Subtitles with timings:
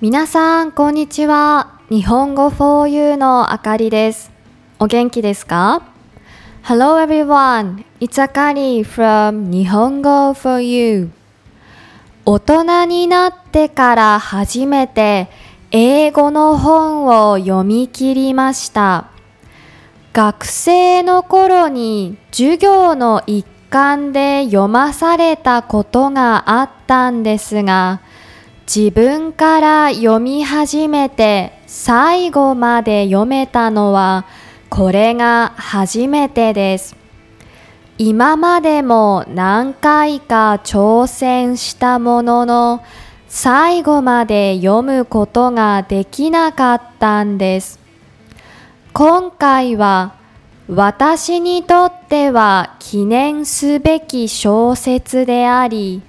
[0.00, 1.78] 皆さん、こんにちは。
[1.88, 4.32] 日本語 for you のあかりです。
[4.80, 5.82] お元気ですか
[6.64, 7.84] ?Hello everyone.
[8.00, 11.10] It's Akari from 日本語 for you.
[12.26, 15.28] 大人になってから初めて
[15.70, 19.06] 英語の本を読み切りました。
[20.12, 28.00] 学生の頃に授業の一環で読まされたことがあったんですが、
[28.66, 34.24] 自分から読み始めて最後まで読めたのは
[34.70, 36.96] これが初めてです。
[37.98, 42.82] 今までも何回か挑戦したものの
[43.28, 47.78] 最後まで読むことができなかったんです。
[48.92, 50.14] 今回は
[50.68, 56.02] 私にとっては記念すべき小説であり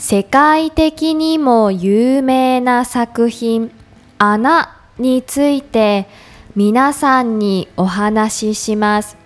[0.00, 3.72] 世界的にも有名な作品
[4.16, 6.06] 「穴」について
[6.54, 9.16] 皆さんにお話しします。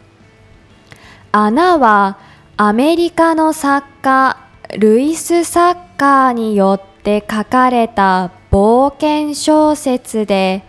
[1.31, 2.17] 穴は
[2.57, 4.39] アメリカの作家
[4.79, 10.65] ルイス・サッカーによって書かれた冒険小説で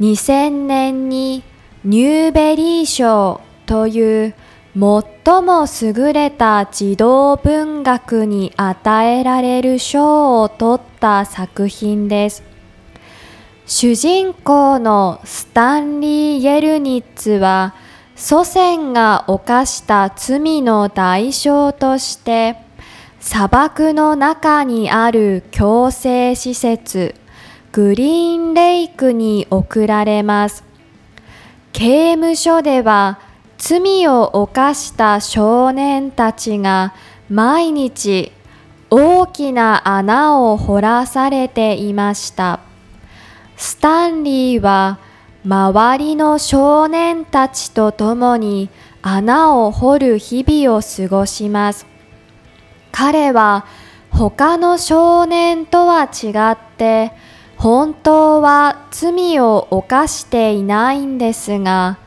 [0.00, 1.42] 2000年に
[1.82, 4.34] ニューベリー賞という
[4.72, 12.44] 最も優れた児童文学に与えられる賞を取った作品です。
[13.66, 17.74] 主人公のスタンリー・イェルニッツは
[18.14, 22.56] 祖先が犯した罪の代償として
[23.20, 27.14] 砂漠の中にある強制施設
[27.72, 30.64] グリーンレイクに送られます。
[31.72, 33.20] 刑務所では
[33.60, 36.94] 罪を犯した少年たちが
[37.28, 38.32] 毎日
[38.88, 42.60] 大きな穴を掘らされていました。
[43.58, 44.98] スタンリーは
[45.44, 48.70] 周りの少年たちと共に
[49.02, 51.86] 穴を掘る日々を過ごします。
[52.92, 53.66] 彼は
[54.10, 57.12] 他の少年とは違って
[57.58, 61.98] 本当は罪を犯していないんですが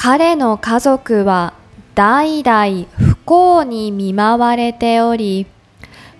[0.00, 1.54] 彼の家族は
[1.96, 5.48] 代々不幸に見舞われており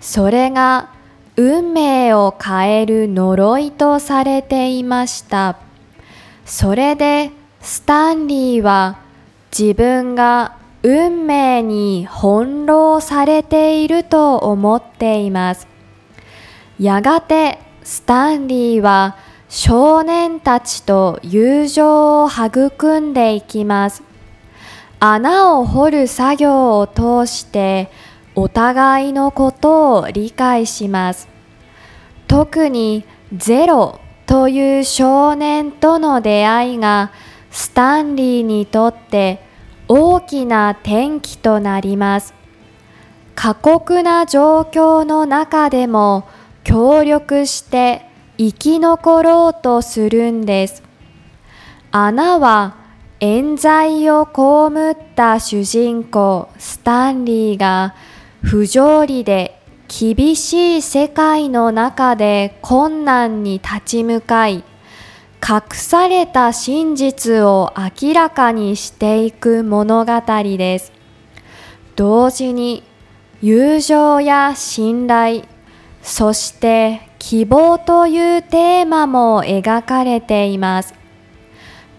[0.01, 0.91] それが
[1.37, 5.57] 運命を変える呪いとされていました。
[6.43, 7.31] それで
[7.61, 8.99] スタンリーは
[9.57, 15.69] 自分が運命に翻弄されていると思っています。
[16.77, 19.15] やがてスタンリーは
[19.49, 24.03] 少年たちと友情を育んでいきます。
[24.99, 27.89] 穴を掘る作業を通して
[28.35, 31.27] お互いのことを理解します。
[32.27, 33.05] 特に
[33.35, 37.11] ゼロという少年との出会いが
[37.49, 39.41] スタンリーにとって
[39.87, 42.35] 大きな転機となります。
[43.33, 46.27] 過酷な状況の中でも
[46.63, 48.08] 協力して
[48.39, 50.81] 生き残ろうとするんです。
[51.91, 52.77] 穴は
[53.19, 54.31] 冤罪を被
[54.91, 57.95] った主人公スタンリーが
[58.41, 64.63] 不条理で厳しい世界の中で困難に立ち向かい
[65.45, 70.93] 隠された真実を明らかにしていく物語です。
[71.97, 72.83] 同時に
[73.41, 75.43] 友情や信頼
[76.01, 80.95] そして希望というテーマも描かれています。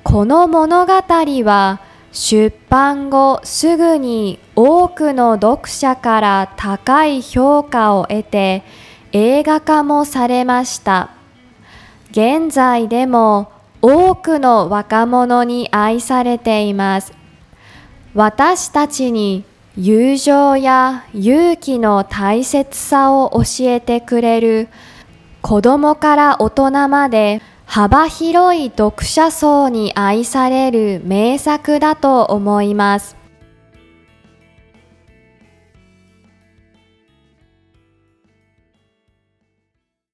[0.03, 8.65] この物語は出版後すぐに多くの読者から高い評価を得て
[9.13, 11.11] 映画化もされました。
[12.11, 13.53] 現在でも
[13.83, 17.13] 多くの若者に愛されています。
[18.15, 19.45] 私たちに
[19.77, 24.69] 友情や勇気の大切さを教えてくれる
[25.43, 33.20] 子供から大人まで幅広い読者層に愛される名作だと思います。